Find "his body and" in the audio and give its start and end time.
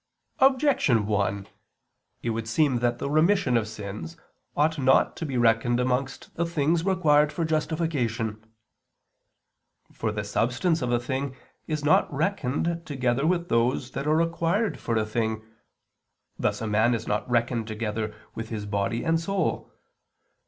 18.49-19.19